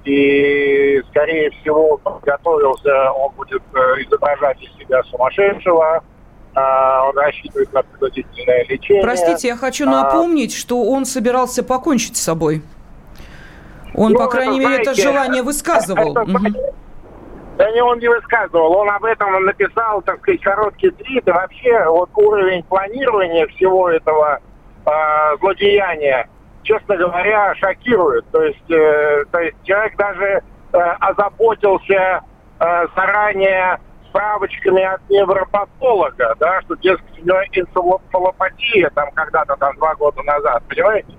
[0.09, 6.03] И, скорее всего, он готовился, он будет э, изображать из себя сумасшедшего,
[6.55, 9.03] а, он рассчитывает на принудительное лечение.
[9.03, 12.63] Простите, я хочу А, напомнить, что он собирался покончить с собой.
[13.95, 16.13] Он, Ну, по это, крайней мере, это знаете, желание высказывал.
[16.13, 16.57] это, Мгм.
[17.59, 18.73] Да не, он не высказывал.
[18.73, 21.27] Он об этом написал, так сказать, короткий твит.
[21.29, 24.41] И вообще вот уровень планирования всего этого
[24.87, 24.91] э,
[25.41, 26.29] злодеяния,
[26.63, 28.25] честно говоря, шокирует.
[28.31, 30.43] То есть, э, то есть человек даже
[30.73, 32.23] э, озаботился
[32.61, 40.63] э, заранее справочками от невропатолога, да, что, него энцефалопатия там когда-то там два года назад,
[40.69, 41.15] понимаете?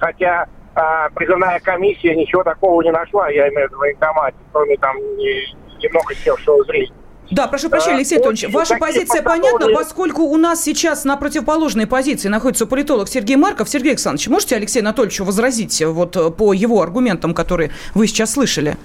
[0.00, 4.76] Хотя а, призывная комиссия ничего такого не нашла, я имею в виду в военкомате, кроме
[4.78, 6.94] там не- немного севшего зрения.
[7.30, 11.86] Да, прошу прощения, Алексей Анатольевич, ваша позиция подготовленные- понятна, поскольку у нас сейчас на противоположной
[11.86, 13.70] позиции находится политолог Сергей Марков.
[13.70, 18.32] Сергей Александрович, можете Алексею Анатольевичу возразить э, вот э, по его аргументам, которые вы сейчас
[18.32, 18.76] слышали?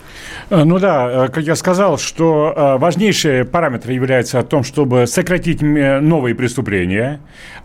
[0.49, 6.33] Э, Ну да, как я сказал, что важнейшие параметры являются о том, чтобы сократить новые
[6.33, 7.19] преступления.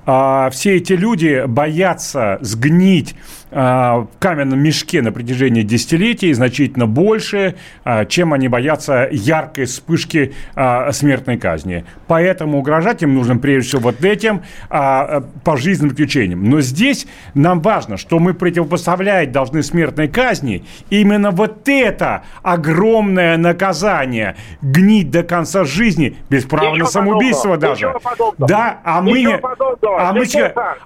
[0.04, 3.14] А Все эти люди боятся сгнить
[3.60, 10.92] в каменном мешке на протяжении десятилетий значительно больше, э, чем они боятся яркой вспышки э,
[10.92, 11.84] смертной казни.
[12.06, 16.48] Поэтому угрожать им нужно прежде всего вот этим а, пожизненным заключением.
[16.48, 24.36] Но здесь нам важно, что мы противопоставлять должны смертной казни именно вот это огромное наказание
[24.60, 27.98] гнить до конца жизни без права Ничего на самоубийство подобного, даже.
[28.02, 28.48] подобного.
[28.48, 30.08] Да, а мы Ничего подобного.
[30.08, 30.26] а мы,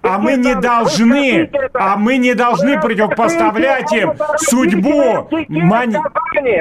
[0.02, 5.28] а мы не должны, а мы не должны Вы противопоставлять им судьбу.
[5.48, 5.96] мани-.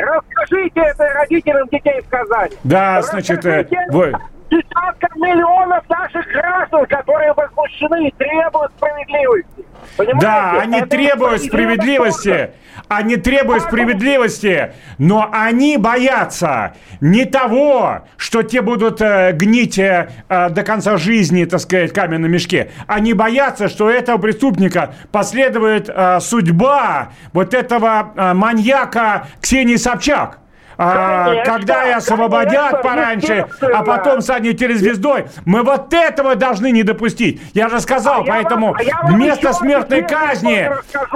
[0.02, 2.56] Расскажите это родителям детей в Казани.
[2.64, 4.14] Да, значит, э, вы-
[4.50, 9.66] десяткам миллионов наших граждан, которые возмущены и требуют справедливости.
[9.98, 10.26] Понимаете?
[10.26, 12.30] Да, они Это требуют справедливости.
[12.30, 12.54] тоже.
[12.88, 20.50] Они требуют справедливости, но они боятся не того, что те будут э, гнить э, э,
[20.50, 22.72] до конца жизни, так сказать, в каменном мешке.
[22.88, 30.40] Они боятся, что этого преступника последует э, судьба вот этого э, маньяка Ксении Собчак.
[30.78, 35.26] А, когда и освободят пораньше, а потом станет телезвездой.
[35.46, 37.42] Мы вот этого должны не допустить.
[37.54, 40.70] Я же сказал, А я поэтому вам- а я вам вместо смертной казни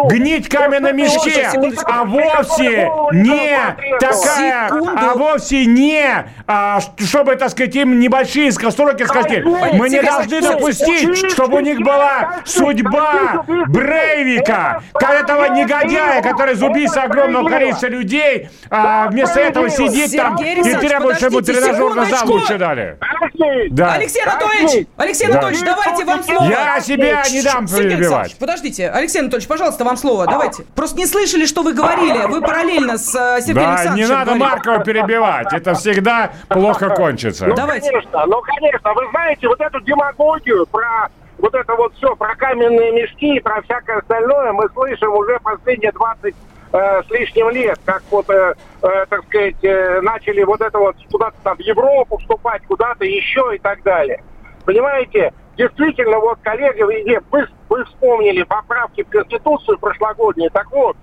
[0.10, 1.92] гнить каменном Вот мешке, секундочку.
[1.92, 3.58] а вовсе не
[4.00, 9.44] такая, а вовсе не, а, чтобы, так сказать, им небольшие ск- сроки скостили.
[9.74, 13.44] Мы не должны допустить, чтобы у них была судьба.
[13.68, 20.16] Брейвика, Это этого негодяя, который за убийство Это огромного количества людей, а, вместо этого сидит
[20.16, 22.98] там и требует, чтобы тренажерный зал лучше дали.
[23.22, 23.94] Алексей, Да.
[23.94, 25.34] Алексей Анатольевич, Алексей Да.
[25.34, 26.44] Анатольевич, давайте вам слово.
[26.50, 28.38] Я себя не дам перебивать.
[28.40, 30.26] Подождите, Алексей Анатольевич, пожалуйста, вам слово.
[30.26, 30.64] Давайте.
[30.76, 32.26] Просто не слышали, что вы говорили.
[32.28, 34.44] Вы параллельно с э, Сергеем Да, не Александровичем надо говорили.
[34.44, 35.54] Маркова перебивать.
[35.54, 37.48] Это всегда плохо кончится.
[37.48, 37.90] Ну, Давайте.
[37.90, 38.94] конечно, ну, конечно.
[38.94, 43.62] Вы знаете, вот эту демагогию про вот это вот все, про каменные мешки и про
[43.62, 46.36] всякое остальное мы слышим уже последние 20
[46.72, 50.96] э, с лишним лет, как вот, э, э, так сказать, э, начали вот это вот
[51.12, 54.24] куда-то там в Европу вступать, куда-то еще и так далее.
[54.66, 60.96] Понимаете, действительно, вот, коллеги, вы, вы, вспомнили поправки в Конституцию прошлогодние, так вот,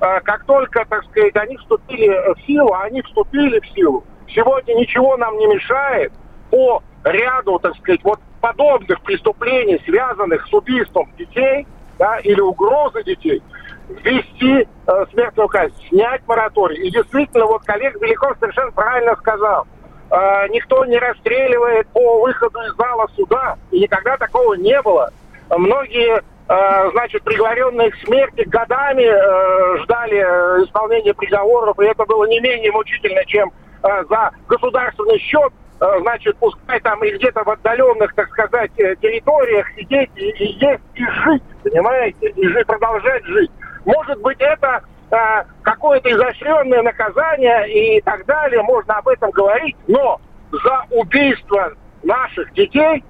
[0.00, 5.16] э, как только, так сказать, они вступили в силу, они вступили в силу, сегодня ничего
[5.16, 6.12] нам не мешает
[6.50, 11.66] по ряду, так сказать, вот подобных преступлений, связанных с убийством детей,
[11.98, 13.42] да, или угрозой детей,
[13.88, 16.86] ввести э, смертную казнь, снять мораторий.
[16.86, 19.66] И действительно, вот коллега Беляков совершенно правильно сказал,
[20.10, 25.10] э, никто не расстреливает по выходу из зала суда, и никогда такого не было.
[25.50, 32.24] Многие, э, значит, приговоренные к смерти годами э, ждали э, исполнения приговоров, и это было
[32.24, 37.50] не менее мучительно, чем э, за государственный счет э, значит, пускай там и где-то в
[37.50, 43.24] отдаленных, так сказать, э, территориях сидеть и, и есть, и жить, понимаете, и жить, продолжать
[43.24, 43.50] жить.
[43.84, 45.16] Может быть, это э,
[45.62, 50.20] какое-то изощренное наказание и так далее, можно об этом говорить, но
[50.50, 51.72] за убийство
[52.02, 53.04] наших детей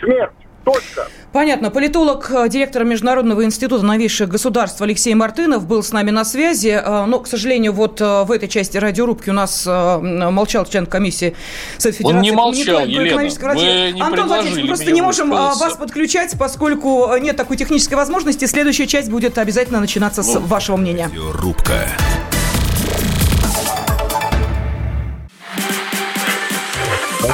[0.00, 0.32] смерть.
[0.72, 1.08] Точка.
[1.32, 1.70] Понятно.
[1.70, 6.68] Политолог, э, директор Международного института новейших государств Алексей Мартынов был с нами на связи.
[6.68, 11.36] Э, но, к сожалению, вот э, в этой части радиорубки у нас молчал член комиссии
[11.76, 12.16] Совет Федерации.
[12.16, 13.16] Он не молчал, Елена.
[13.16, 18.46] Вы не Антон Владимирович, мы просто не можем вас подключать, поскольку нет такой технической возможности.
[18.46, 21.10] Следующая часть будет обязательно начинаться ну, с вашего мнения.
[21.34, 21.88] Рубка.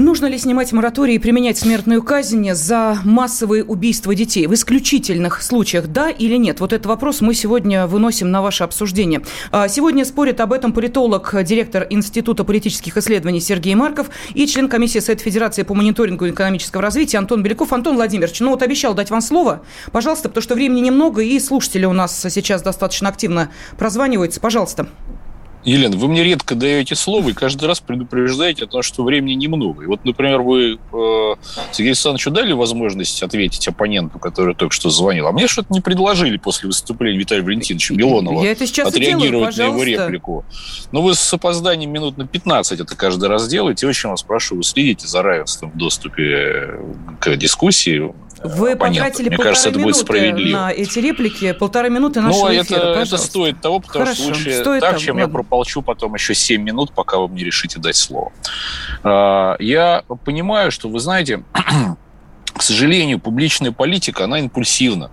[0.00, 4.46] Нужно ли снимать мораторий и применять смертную казнь за массовые убийства детей?
[4.46, 6.60] В исключительных случаях да или нет?
[6.60, 9.20] Вот этот вопрос мы сегодня выносим на ваше обсуждение.
[9.52, 15.00] А, сегодня спорит об этом политолог, директор Института политических исследований Сергей Марков и член комиссии
[15.00, 17.70] Совет Федерации по мониторингу экономического развития Антон Беляков.
[17.74, 19.60] Антон Владимирович, ну вот обещал дать вам слово.
[19.92, 24.40] Пожалуйста, потому что времени немного, и слушатели у нас сейчас достаточно активно прозваниваются.
[24.40, 24.88] Пожалуйста.
[25.64, 29.84] Елена, вы мне редко даете слово и каждый раз предупреждаете о том, что времени немного.
[29.84, 31.34] И вот, например, вы э,
[31.72, 36.38] Сергею Александровичу дали возможность ответить оппоненту, который только что звонил, а мне что-то не предложили
[36.38, 40.44] после выступления Виталия Валентиновича Милонова Я это сейчас отреагировать делаю, на его реплику.
[40.92, 43.86] Но вы с опозданием минут на 15 это каждый раз делаете.
[43.86, 46.80] Очень вас прошу, вы следите за равенством в доступе
[47.20, 48.12] к дискуссии
[48.42, 50.56] вы потратили Мне полторы кажется, это будет справедливо.
[50.56, 54.32] на эти реплики, полторы минуты нашего ну, эфира, это, это стоит того, потому Хорошо, что
[54.32, 55.28] лучше стоит так, того, чем ладно.
[55.28, 58.32] я прополчу потом еще 7 минут, пока вы мне решите дать слово.
[59.02, 61.42] А, я понимаю, что, вы знаете,
[62.54, 65.10] к сожалению, публичная политика, она импульсивна.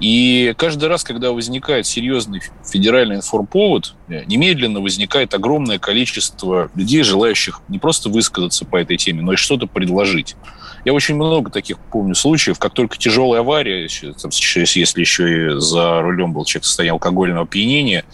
[0.00, 7.78] И каждый раз, когда возникает серьезный федеральный информповод, немедленно возникает огромное количество людей, желающих не
[7.78, 10.36] просто высказаться по этой теме, но и что-то предложить.
[10.84, 13.88] Я очень много таких помню случаев, как только тяжелая авария,
[14.20, 18.04] там, если еще и за рулем был человек в состоянии алкогольного опьянения,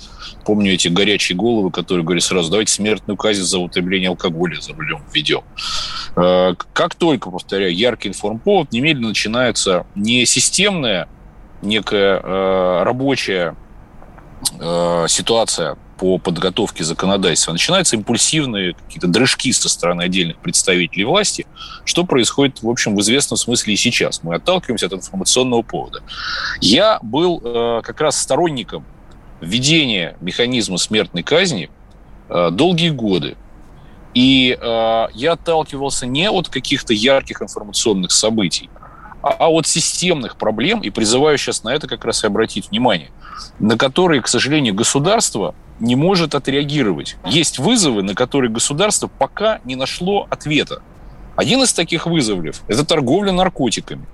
[0.44, 5.02] помню эти горячие головы, которые говорят сразу, давайте смертную казнь за употребление алкоголя за рулем
[5.12, 5.42] введем.
[6.16, 11.08] Э, как только, повторяю, яркий информповод, немедленно начинается не системная,
[11.62, 13.56] некая э, рабочая
[14.60, 21.47] э, ситуация по подготовке законодательства, начинаются импульсивные какие-то дрыжки со стороны отдельных представителей власти,
[21.84, 24.22] что происходит, в общем, в известном смысле и сейчас.
[24.22, 26.03] Мы отталкиваемся от информационного повода.
[26.61, 28.84] Я был э, как раз сторонником
[29.40, 31.70] введения механизма смертной казни
[32.28, 33.36] э, долгие годы.
[34.14, 38.70] И э, я отталкивался не от каких-то ярких информационных событий,
[39.22, 43.11] а, а от системных проблем, и призываю сейчас на это как раз и обратить внимание,
[43.59, 47.16] на которые, к сожалению, государство не может отреагировать.
[47.24, 50.83] Есть вызовы, на которые государство пока не нашло ответа.
[51.37, 54.07] Один из таких вызовов– это торговля наркотиками.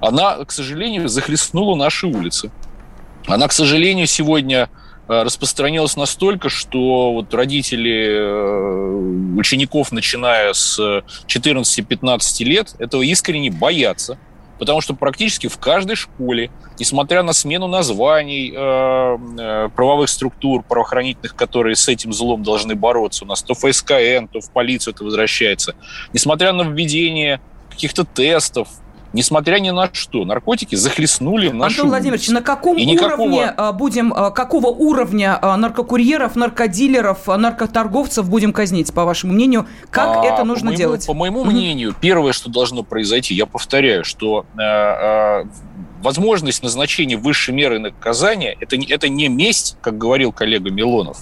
[0.00, 2.50] Она, к сожалению, захлестнула наши улицы.
[3.26, 4.68] Она, к сожалению, сегодня
[5.08, 10.78] э, распространилась настолько, что вот родители э, учеников, начиная с
[11.26, 14.18] 14-15 лет, этого искренне боятся–
[14.58, 21.34] потому что практически в каждой школе, несмотря на смену названий э, э, правовых структур правоохранительных,
[21.34, 25.74] которые с этим злом должны бороться, у нас то ФСКН, то в полицию это возвращается,
[26.12, 27.40] несмотря на введение
[27.70, 28.68] каких-то тестов,
[29.14, 34.12] несмотря ни на что, наркотики захлестнули нашу Антон Владимирович, на каком и уровне а, будем,
[34.12, 39.66] а, какого уровня а, наркокурьеров, наркодилеров, наркоторговцев будем казнить, по вашему мнению?
[39.90, 41.06] Как а, это нужно по моему, делать?
[41.06, 45.44] По моему мнению, первое, что должно произойти, я повторяю, что э, э,
[46.02, 51.18] возможность назначения высшей меры наказания это, это не месть, как говорил коллега Милонов,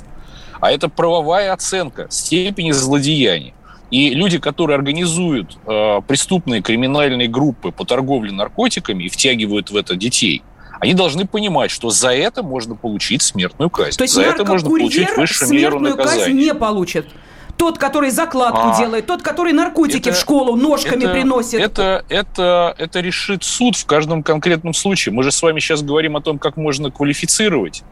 [0.61, 3.55] а это правовая оценка степени злодеяния.
[3.93, 9.97] И люди, которые организуют э, преступные криминальные группы по торговле наркотиками и втягивают в это
[9.97, 10.43] детей,
[10.81, 13.99] они должны понимать, что за это можно получить смертную казнь.
[13.99, 16.25] То есть за это можно получить высшую меру наказания.
[16.25, 17.07] казнь не получит.
[17.59, 21.61] Тот, который закладку а, делает, тот, который наркотики это, в школу ножками это, приносит.
[21.61, 25.15] Это, это, это решит суд в каждом конкретном случае.
[25.15, 27.83] Мы же с вами сейчас говорим о том, как можно квалифицировать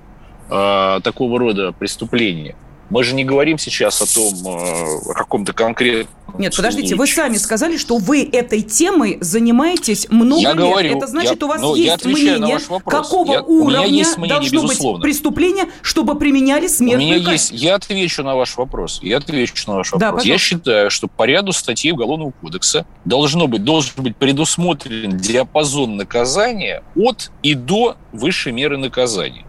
[0.48, 2.56] э, такого рода преступления.
[2.90, 7.36] Мы же не говорим сейчас о том, э, о каком-то конкретном Нет, подождите, вы сами
[7.36, 10.58] сказали, что вы этой темой занимаетесь много я лет.
[10.58, 14.62] Говорю, Это значит, я, у вас ну, есть мнение, какого я, уровня есть мнение, должно
[14.62, 14.98] безусловно.
[14.98, 17.32] быть преступление, чтобы применяли смертную У меня казнь.
[17.32, 18.98] есть, я отвечу на ваш вопрос.
[19.02, 20.24] Я отвечу на ваш Да, вопрос.
[20.24, 20.38] я пожалуйста.
[20.46, 27.30] считаю, что по ряду статей Уголовного кодекса должно быть, должен быть предусмотрен диапазон наказания от
[27.42, 29.44] и до высшей меры наказания.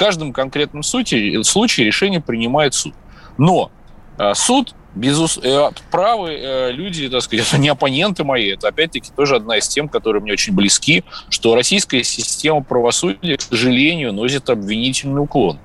[0.00, 2.94] Каждом конкретном случае, случае решение принимает суд.
[3.36, 3.70] Но
[4.16, 5.38] э, суд Безус...
[5.42, 9.68] э, правы э, люди, так сказать, это не оппоненты мои, это опять-таки тоже одна из
[9.68, 15.58] тем, которые мне очень близки, что российская система правосудия, к сожалению, носит обвинительный уклон.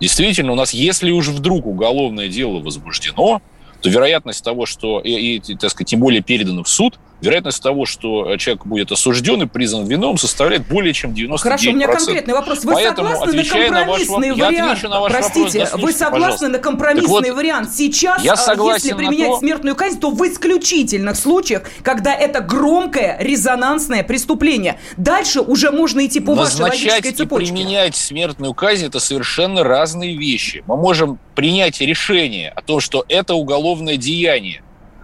[0.00, 3.42] Действительно, у нас, если уж вдруг уголовное дело возбуждено,
[3.82, 7.86] то вероятность того, что, и, и, так сказать, тем более передано в суд, вероятность того,
[7.86, 11.38] что человек будет осужден и признан виновным, составляет более чем 99%.
[11.38, 12.64] Хорошо, у меня конкретный вопрос.
[12.64, 14.70] Вы Поэтому, согласны на отвечая на ваш компромиссный вопрос- я вариант?
[14.72, 16.48] отвечу на ваш вопрос, Простите, дослушайте, вы согласны пожалуйста.
[16.48, 17.70] на компромиссный вот, вариант?
[17.74, 23.16] Сейчас, я согласен если применять то- смертную казнь, то в исключительных случаях, когда это громкое,
[23.20, 24.78] резонансное преступление.
[24.96, 27.52] Дальше уже можно идти по вашей Назначать логической и цепочке.
[27.52, 30.64] применять смертную казнь– это совершенно разные вещи.
[30.66, 34.62] Мы можем принять решение о том, что это уголовное деяние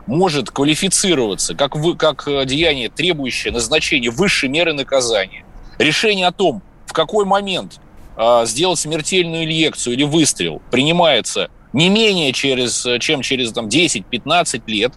[0.09, 5.45] может квалифицироваться как, вы, как э, деяние, требующее назначения высшей меры наказания.
[5.79, 7.79] Решение о том, в какой момент
[8.17, 14.63] э, сделать смертельную инъекцию или выстрел, принимается не менее через, э, чем через там, 10-15
[14.67, 14.95] лет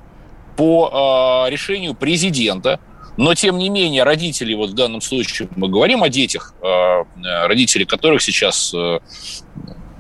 [0.55, 2.80] по э, решению президента.
[3.18, 7.03] Но, тем не менее, родители, вот в данном случае мы говорим о детях, э, э,
[7.47, 8.99] родители которых сейчас э,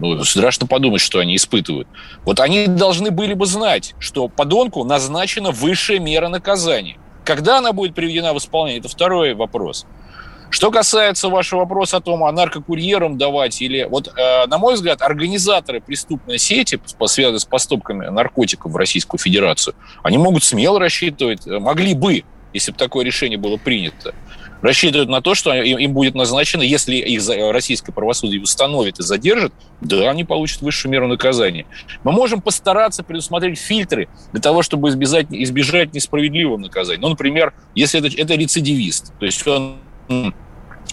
[0.01, 1.87] ну, страшно подумать, что они испытывают.
[2.25, 6.97] Вот они должны были бы знать, что подонку назначена высшая мера наказания.
[7.23, 9.85] Когда она будет приведена в исполнение, это второй вопрос.
[10.49, 13.87] Что касается вашего вопроса о том, а наркокурьерам давать или...
[13.89, 19.75] Вот, э, на мой взгляд, организаторы преступной сети, связанные с поступками наркотиков в Российскую Федерацию,
[20.03, 24.13] они могут смело рассчитывать, э, могли бы, если бы такое решение было принято,
[24.61, 30.09] рассчитывают на то, что им, будет назначено, если их российское правосудие установит и задержит, да,
[30.09, 31.65] они получат высшую меру наказания.
[32.03, 36.99] Мы можем постараться предусмотреть фильтры для того, чтобы избежать, избежать несправедливого наказания.
[36.99, 39.77] Ну, например, если это, это рецидивист, то есть он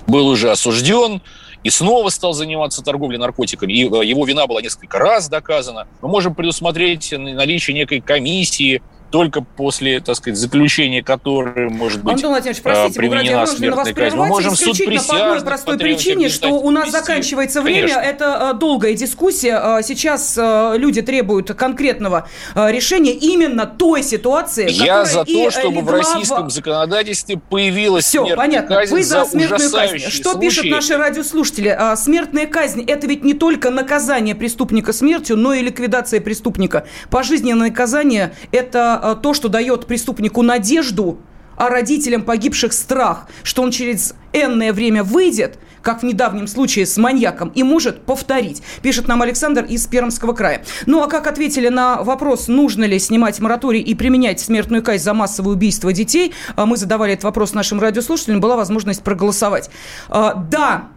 [0.06, 1.22] был уже осужден,
[1.64, 5.88] и снова стал заниматься торговлей наркотиками, и э, его вина была несколько раз доказана.
[6.00, 12.30] Мы можем предусмотреть наличие некой комиссии, только после, так сказать, заключения которой может быть Антон
[12.30, 14.16] Владимирович, простите, я применена вас смертная казнь.
[14.16, 17.88] Мы можем суд исключительно по одной присяжных простой причине, что у нас заканчивается время.
[17.88, 18.00] Конечно.
[18.00, 19.78] Это э, долгая дискуссия.
[19.78, 25.80] Э, Сейчас э, люди требуют конкретного э, решения именно той ситуации, Я за то, чтобы
[25.80, 28.76] в российском законодательстве появилась Все, смертная понятно.
[28.76, 29.98] казнь Вы за смертную казнь.
[29.98, 30.40] Что случаи.
[30.46, 31.68] пишут наши радиослушатели?
[31.68, 36.86] А, Смертная казнь– это ведь не только наказание преступника смертью, но и ликвидация преступника.
[37.10, 41.18] Пожизненное наказание– это а, то, что дает преступнику надежду,
[41.56, 46.96] а родителям погибших страх, что он через энное время выйдет, как в недавнем случае с
[46.96, 48.62] маньяком, и может повторить.
[48.82, 50.62] Пишет нам Александр из Пермского края.
[50.86, 55.14] Ну а как ответили на вопрос, нужно ли снимать мораторий и применять смертную казнь за
[55.14, 59.70] массовое убийство детей, а мы задавали этот вопрос нашим радиослушателям, была возможность проголосовать.
[60.08, 60.88] А, Да,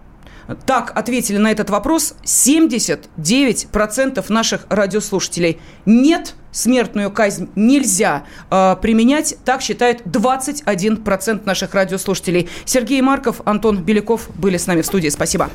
[0.66, 5.60] так ответили на этот вопрос 79% наших радиослушателей.
[5.86, 12.50] Нет, смертную казнь нельзя э, применять, так считает 21% наших радиослушателей.
[12.66, 15.10] Сергей Марков, Антон Беляков были с нами в студии.
[15.10, 15.50] Спасибо.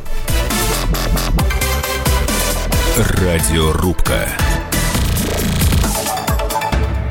[2.96, 4.28] Радиорубка.